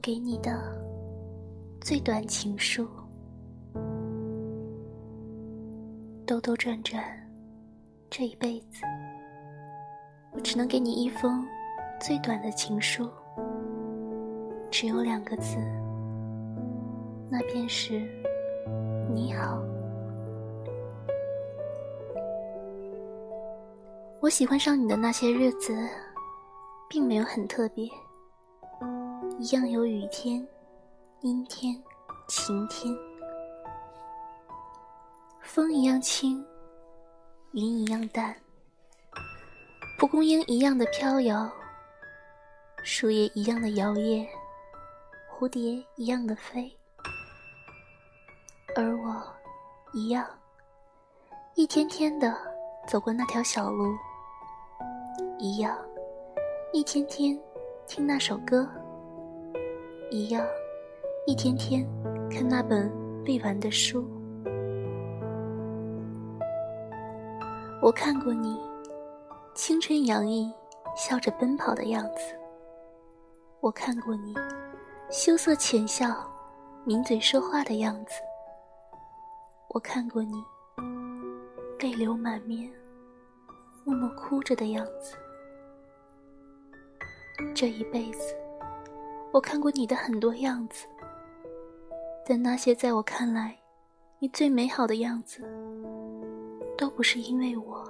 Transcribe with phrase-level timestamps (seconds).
[0.00, 0.50] 给你的
[1.80, 2.86] 最短情书，
[6.24, 7.02] 兜兜转转，
[8.08, 8.82] 这一辈子，
[10.32, 11.44] 我只能给你一封
[12.00, 13.10] 最短的情书，
[14.70, 15.56] 只有两个字，
[17.28, 18.00] 那便是
[19.12, 19.62] 你好。
[24.20, 25.74] 我喜欢上你的那些日子，
[26.88, 27.88] 并没有很特别。
[29.40, 30.44] 一样有雨天、
[31.20, 31.80] 阴天、
[32.26, 32.92] 晴天，
[35.42, 36.44] 风一样轻，
[37.52, 38.34] 云一样淡，
[39.96, 41.48] 蒲公英一样的飘摇，
[42.82, 44.26] 树叶一样的摇曳，
[45.30, 46.76] 蝴蝶一样的飞，
[48.74, 49.24] 而我
[49.92, 50.26] 一样，
[51.54, 52.36] 一天天的
[52.88, 53.96] 走过那条小路，
[55.38, 55.78] 一样，
[56.72, 57.40] 一天天
[57.86, 58.68] 听那首歌。
[60.10, 60.46] 一样，
[61.26, 61.86] 一天天
[62.30, 62.90] 看那本
[63.26, 64.08] 未完的书。
[67.82, 68.58] 我看过你
[69.54, 70.50] 青春洋溢、
[70.96, 72.34] 笑着奔跑的样子；
[73.60, 74.34] 我看过你
[75.10, 76.08] 羞涩浅笑、
[76.86, 78.14] 抿嘴说话的样子；
[79.68, 80.42] 我看过你
[81.80, 82.72] 泪流满面、
[83.84, 85.14] 默默哭着的样子。
[87.54, 88.34] 这一辈子。
[89.30, 90.86] 我看过你的很多样子，
[92.24, 93.56] 但那些在我看来，
[94.18, 95.42] 你最美好的样子，
[96.76, 97.86] 都不是因为我。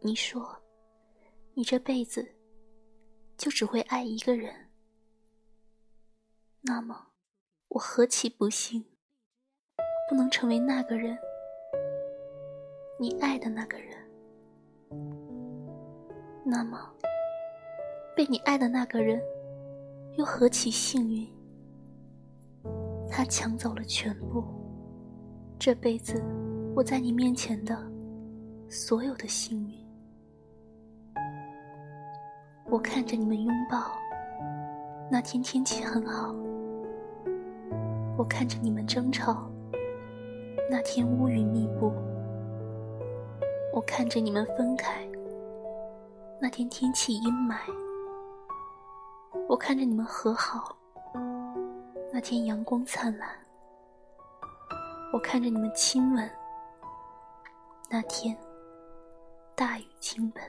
[0.00, 0.56] 你说，
[1.52, 2.26] 你这辈子
[3.36, 4.52] 就只会爱一个人，
[6.62, 7.08] 那么，
[7.68, 8.84] 我何其不幸，
[10.08, 11.16] 不能成为那个人，
[12.98, 13.96] 你爱的那个人。
[16.44, 16.90] 那么。
[18.16, 19.20] 被你爱的那个人，
[20.16, 21.28] 又何其幸运！
[23.10, 24.44] 他抢走了全部，
[25.58, 26.22] 这辈子
[26.76, 27.76] 我在你面前的
[28.68, 29.74] 所有的幸运。
[32.66, 33.92] 我看着你们拥抱，
[35.10, 36.32] 那天天气很好；
[38.16, 39.50] 我看着你们争吵，
[40.70, 41.90] 那天乌云密布；
[43.72, 45.04] 我看着你们分开，
[46.40, 47.56] 那天天气阴霾。
[49.48, 50.76] 我看着你们和好，
[52.12, 53.28] 那天阳光灿烂；
[55.12, 56.30] 我看着你们亲吻，
[57.90, 58.36] 那天
[59.54, 60.42] 大雨倾盆。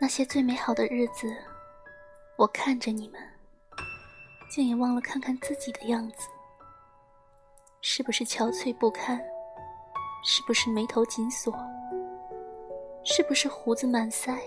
[0.00, 1.34] 那些最美好的日子，
[2.36, 3.20] 我看着你们，
[4.50, 6.28] 竟也忘了看看自己的样子，
[7.80, 9.22] 是不是憔悴不堪？
[10.24, 11.54] 是不是眉头紧锁？
[13.06, 14.38] 是不是胡子满腮？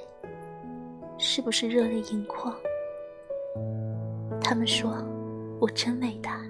[1.20, 2.56] 是不是热泪盈眶？
[4.42, 4.98] 他们说
[5.62, 6.42] 我真伟大，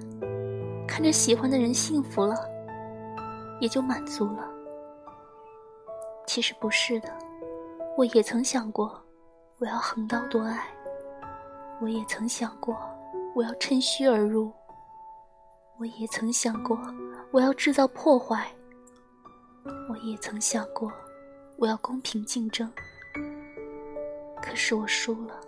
[0.88, 2.36] 看着喜欢的人幸福了，
[3.60, 4.50] 也就满足了。
[6.26, 7.10] 其实不是的，
[7.98, 8.98] 我也曾想过，
[9.60, 10.60] 我要横刀夺爱；
[11.82, 12.78] 我也曾想过，
[13.36, 14.50] 我要趁虚而入；
[15.78, 16.80] 我也曾想过，
[17.32, 18.38] 我要制造破坏；
[19.90, 20.90] 我也曾想过。
[21.58, 22.72] 我要公平竞争，
[24.42, 25.42] 可是我输了，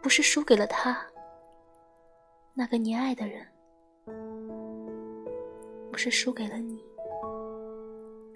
[0.00, 1.04] 不是输给了他，
[2.54, 3.44] 那个你爱的人，
[5.90, 6.80] 不是输给了你，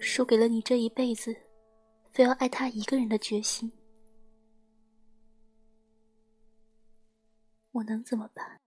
[0.01, 1.33] 输给了你这一辈子
[2.11, 3.71] 非要爱他一个人的决心。
[7.71, 8.59] 我能怎么办？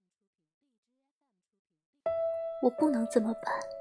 [2.62, 3.73] 我不能怎么办？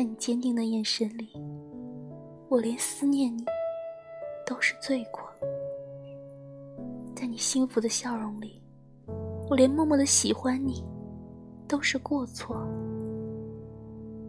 [0.00, 1.28] 在你坚定的眼神里，
[2.48, 3.44] 我连思念你
[4.46, 5.20] 都是罪过；
[7.14, 8.62] 在你幸福的笑容里，
[9.50, 10.82] 我连默默的喜欢你
[11.68, 12.66] 都是过错。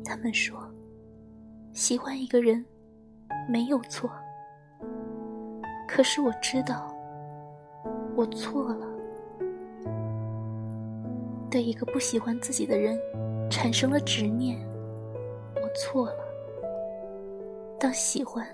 [0.04, 0.60] 他们说，
[1.72, 2.66] 喜欢一个人
[3.48, 4.12] 没有错，
[5.88, 6.94] 可是我知道，
[8.18, 8.86] 我错了。
[11.50, 13.00] 对一个不喜欢自己的人
[13.50, 14.70] 产生了执念。
[15.76, 16.26] 错了。
[17.80, 18.48] 当喜欢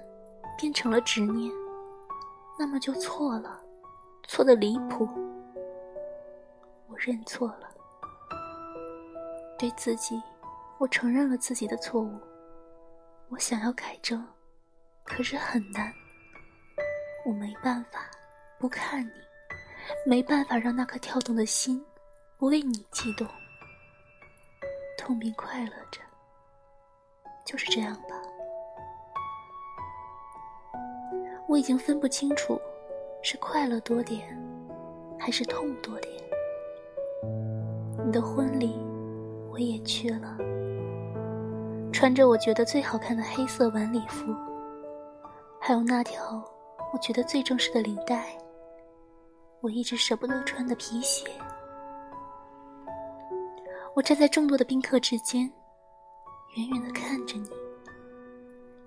[0.57, 1.51] 变成了执念，
[2.57, 3.61] 那么就错了，
[4.23, 5.07] 错的离谱。
[6.87, 7.69] 我认错了，
[9.59, 10.21] 对自己，
[10.77, 12.17] 我承认了自己的错误。
[13.29, 14.25] 我想要改正，
[15.03, 15.93] 可是很难。
[17.25, 18.09] 我没办法
[18.57, 19.11] 不看你，
[20.05, 21.85] 没办法让那颗跳动的心
[22.37, 23.27] 不为你悸动，
[24.97, 25.99] 痛并快乐着。
[27.47, 28.21] 就是这样吧。
[31.47, 32.59] 我已经分不清楚
[33.23, 34.37] 是快乐多点，
[35.17, 36.13] 还是痛多点。
[38.05, 38.77] 你的婚礼
[39.49, 40.37] 我也去了，
[41.93, 44.35] 穿着我觉得最好看的黑色晚礼服，
[45.59, 46.43] 还有那条
[46.93, 48.37] 我觉得最正式的领带，
[49.61, 51.25] 我一直舍不得穿的皮鞋。
[53.95, 55.51] 我站在众多的宾客之间，
[56.57, 57.47] 远远的看着你，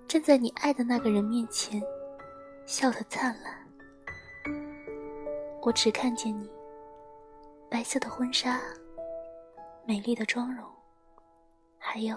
[0.08, 1.80] 站在你爱的那个人面前，
[2.66, 3.64] 笑得灿烂。
[5.62, 6.50] 我只看见你
[7.70, 8.60] 白色的婚纱，
[9.86, 10.68] 美丽的妆容，
[11.78, 12.16] 还有，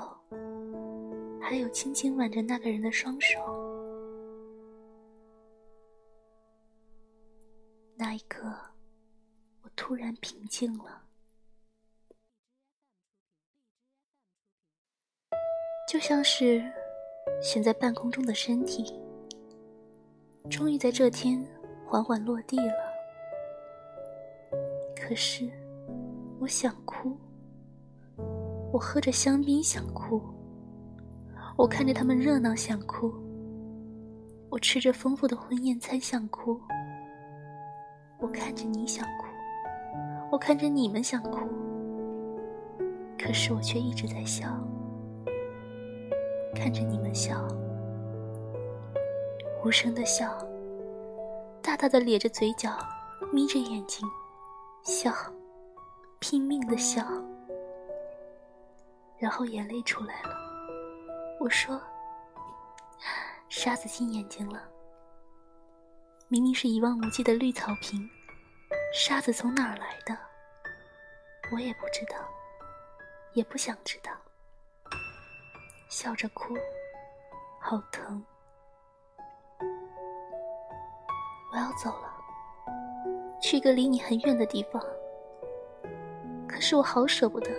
[1.39, 3.39] 还有轻轻挽着那个人的双手。
[7.95, 8.51] 那一刻，
[9.61, 11.02] 我突然平静了。
[15.93, 16.59] 就像是
[17.39, 18.99] 悬在半空中的身体，
[20.49, 21.45] 终于在这天
[21.85, 22.73] 缓缓落地了。
[24.95, 25.47] 可是，
[26.39, 27.15] 我想哭。
[28.71, 30.19] 我喝着香槟想哭，
[31.55, 33.13] 我看着他们热闹想哭，
[34.49, 36.59] 我吃着丰富的婚宴餐想哭，
[38.17, 39.27] 我看着你想哭，
[40.31, 41.47] 我看着你们想哭，
[43.15, 44.47] 可是我却一直在笑。
[46.55, 47.45] 看着你们笑，
[49.63, 50.38] 无声的笑，
[51.61, 52.77] 大大的咧着嘴角，
[53.31, 54.07] 眯着眼睛，
[54.83, 55.11] 笑，
[56.19, 57.05] 拼命的笑，
[59.17, 60.29] 然后眼泪出来了。
[61.39, 61.81] 我说
[63.50, 64.63] ：“沙子进眼睛了。”
[66.29, 68.09] 明明是一望无际的绿草坪，
[68.94, 70.17] 沙子从哪儿来的？
[71.51, 72.17] 我也不知道，
[73.33, 74.11] 也不想知道。
[75.93, 76.55] 笑着哭，
[77.59, 78.19] 好疼。
[81.51, 82.11] 我要走了，
[83.39, 84.81] 去一个离你很远的地方。
[86.47, 87.51] 可是我好舍不得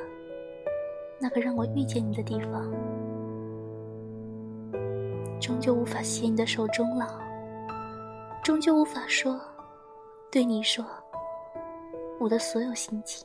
[1.20, 2.68] 那个让我遇见你的地方，
[5.40, 7.06] 终究无法携你的手终老，
[8.42, 9.40] 终究无法说，
[10.32, 10.84] 对你说
[12.18, 13.24] 我的所有心情。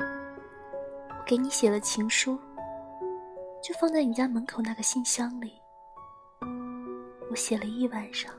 [0.00, 2.36] 我给你写了情书。
[3.62, 5.52] 就放在你家门口那个信箱里。
[7.30, 8.34] 我写了一晚上。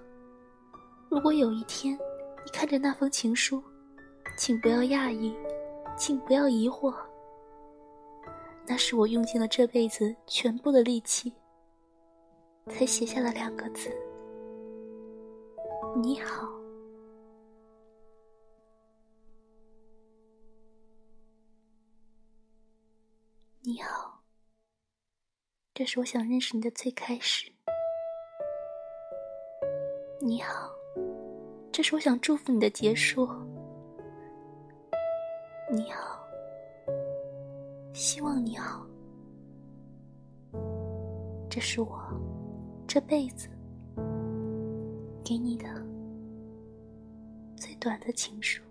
[1.10, 1.98] 如果有一天
[2.46, 3.64] 你看着那封情书，
[4.38, 5.36] 请不要讶异，
[5.98, 6.94] 请不要疑惑。
[8.66, 11.34] 那是我用尽了这辈子全部的力气，
[12.70, 13.90] 才写下了两个字：
[15.96, 16.48] 你好。
[23.64, 24.21] 你好。
[25.82, 27.52] 这是我想认识你的最开始。
[30.20, 30.70] 你好，
[31.72, 33.28] 这是我想祝福你的结束。
[35.72, 36.24] 你好，
[37.94, 38.86] 希望你好。
[41.50, 42.00] 这是我
[42.88, 43.50] 这辈子
[45.26, 45.66] 给你的
[47.56, 48.62] 最短的情书。